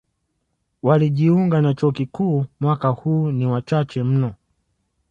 Walijunga 0.83 1.61
na 1.61 1.73
chuo 1.73 1.91
kikuu 1.91 2.45
mwaka 2.59 2.87
huu 2.87 3.31
ni 3.31 3.45
wachache 3.47 4.03
mno. 4.03 4.35